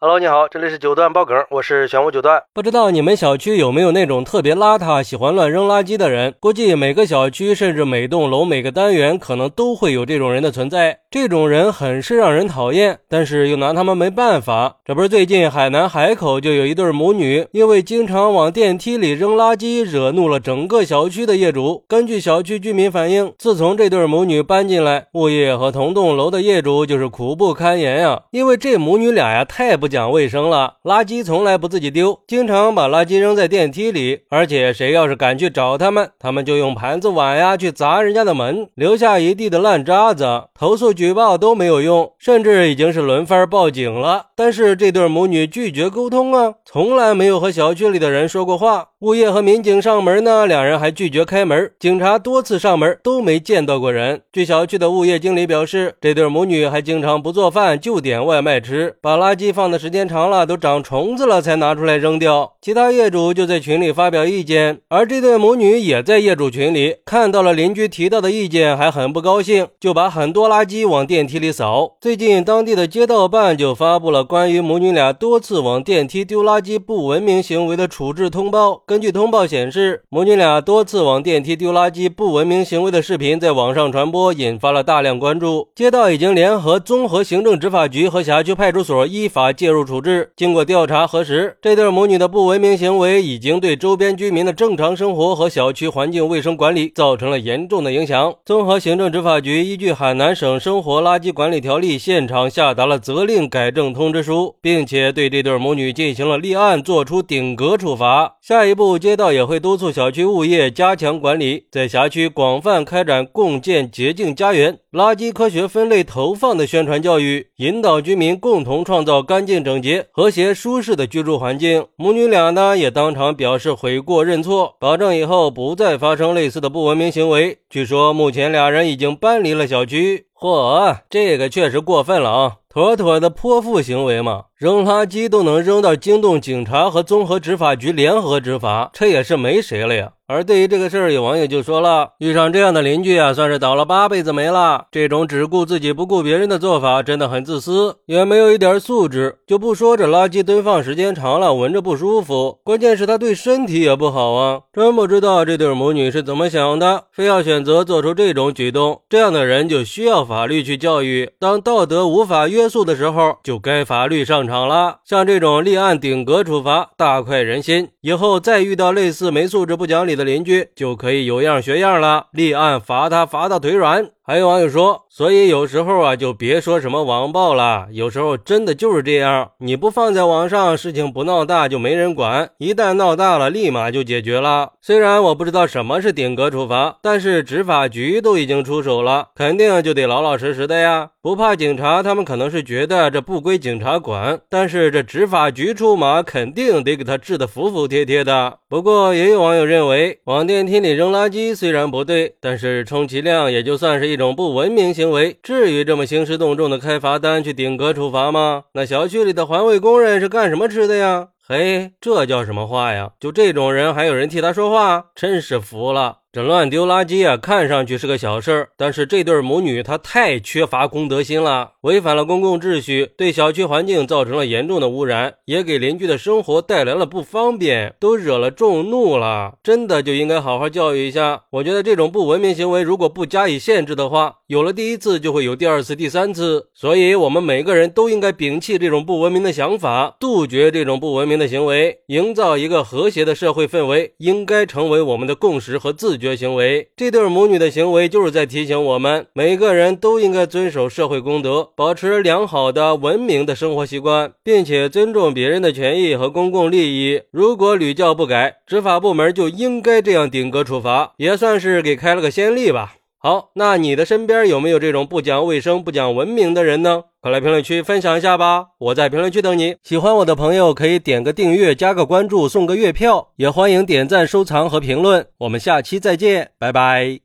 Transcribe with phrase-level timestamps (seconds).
[0.00, 2.40] Hello，你好，这里是九段爆梗，我是玄武九段。
[2.54, 6.32] 不知道你们小区有没有那种特别邋遢、喜欢乱扔垃圾的人？
[6.38, 11.00] 估计每个小区，甚至每栋楼、每个单元，可能都会有这种人的存在。
[11.10, 14.76] 这种人很是让人讨厌，但是又拿他们没办法。
[14.84, 21.82] 这不是最近海南海口就有一对母女，因为经常往电梯里扔垃圾，惹怒了整个小区的业主。
[21.88, 29.87] 根据小区居民反映，自从这对母女搬进来，物业和同栋楼的业主就是苦不堪言呀，因为这母女俩呀太不。
[29.88, 34.20] 讲卫生了，垃圾从来不自己丢，经常把垃圾扔在电梯里。
[34.28, 40.44] 而且谁要是敢去找他们，他们就用盘子碗呀去砸人家的门，留下一地的烂渣子。
[40.54, 44.26] 投诉举报都没有用，甚至已经是轮番报警了。
[44.36, 48.88] 但是这对母女拒绝沟通啊，从来没有和小区里的人说过话。
[49.00, 51.70] 物业和民警上门呢，两人还拒绝开门。
[51.78, 54.22] 警察多次上门都没见到过人。
[54.32, 62.54] 据小区的物业经理表示，这对母女还经常不做饭就点外卖吃，把垃圾放在时间长了都长虫子了才拿出来扔掉。
[62.60, 71.96] 其他业主就在群里发表意见，而这对母女也在业主群里看到了邻居提到的意见，还很不高兴，就把很多垃圾往电梯里扫。
[72.00, 78.82] 最近当地的街道办就发布了关于母女俩多次往电梯丢垃圾不文明行为的处置通报。
[78.84, 85.68] 根据通报显示，母女俩多次往电梯丢垃圾不文明行为的视频在网上传播，引发了大量关注。
[85.74, 90.30] 街道已经联合综合行政执法局和辖区派出所依法介介入处置。
[90.34, 98.34] 经过调查核实，这对母女的不文明行为已经对周边居民的正常生活和小区环境卫生管理造成了严重的影响。
[98.46, 108.36] 综合行政执法局依据海南省生活垃圾管理条例，现场下达了责令改正通知书，并且对这对母女进行了立案，作出顶格处罚。
[108.40, 121.84] 下一步，街道也会督促小区物业加强管理，在辖区广泛开展共建洁净家园、垃圾科学分类投放的宣传教育，引导居民共同创造干净整洁、和谐舒适的居住环境。
[121.96, 127.58] 母女俩呢也当场表示悔过认错，保证以后不再发生类似的不文明行为。
[127.68, 130.27] 据说目前俩人已经搬离了小区。
[130.40, 132.52] 嚯，这个确实过分了啊！
[132.68, 134.44] 妥妥的泼妇行为嘛！
[134.56, 140.12] 扔垃圾都能扔到惊动警察和综合执法局联合执法，这也是没谁了呀。
[140.26, 144.86] 而对于这个事儿，有网友就说了：“遇上这样的邻居啊，算是倒了八辈子霉了。
[144.92, 149.38] 这种只顾自己不顾别人的做法，真的很自私，也没有一点素质。
[149.46, 154.60] 就不说这垃圾堆放时间长了，闻着不舒服，关键是他对身体也不好啊！
[154.72, 159.00] 真不知道这对母女是怎么想的，非要选择做出这种举动。
[159.08, 161.30] 这样的人就需要法律去教育。
[161.40, 165.00] 当道德无法约束的时候，就该法律上场了。
[165.04, 167.88] 像这种立案顶格处罚，大快人心。
[168.02, 174.10] 以后再遇到类似没素质、不讲理。”的邻居就可以有样学样了，立案罚他罚到腿软。
[174.28, 179.52] 还有网友说，所以有时候啊，就别说什么网暴了，有时候真的就是这样。
[179.60, 184.72] 你不放在网上，事情不闹大就没人管；一旦闹大了，立马就解决了。
[184.82, 191.12] 虽然我不知道什么是顶格处罚，但是执法局都已经出手了，肯定就得老老实实的呀。
[191.22, 198.58] 不怕警察，他们可能是觉得这不归警察管，但是这执法局出马，肯定得给他治得服服帖帖的。
[198.68, 204.17] 不过也有网友认为，往电梯里扔垃圾虽然不对，但是充其量也就算是一。
[204.18, 208.64] 种不文明行为，至于这么兴师动众的开罚单去顶格处罚吗？
[208.72, 211.28] 那小区里的环卫工人是干什么吃的呀？
[211.46, 213.12] 嘿，这叫什么话呀？
[213.18, 216.18] 就这种人还有人替他说话，真是服了。
[216.30, 229.54] 这乱丢垃圾啊，看上去是个小事儿，但是这对母女她太缺乏公德心了，违反了公共秩序，对小区环境造成了严重的污染，也给邻居的生活带来了不方便，都惹了众怒了。
[229.64, 231.44] 真的就应该好好教育一下。
[231.52, 236.66] 我觉得这种不文明行为，如果不加以限制的话，有了第一次就会有第二次、第三次。
[236.74, 246.18] 所以，我们每个人都应该摒弃这种不文明的想法，杜绝这种不文明的行为，营造一个和谐的社会氛围，应该成为我们的共识和自。
[246.18, 257.22] 觉行为，这对母女的行为就是在提醒我们，每个人都应该遵守社会公德，保持良好的文明的生活习惯，并且尊重别人的权益和公共利益。
[257.30, 262.94] 如果屡教不改，执法部门就应该这样顶格处罚，也算是给开了个先例吧。
[263.20, 267.04] 好，那你的身边有没有这种不讲卫生、不讲文明的人呢？
[267.20, 268.66] 快来评论区分享一下吧！
[268.80, 269.76] 我在评论区等你。
[269.84, 275.24] 喜欢我的朋友可以点个订阅、加个关注、送个月票，也欢迎点赞、收藏和评论。
[275.38, 277.20] 我们下期再见，拜拜。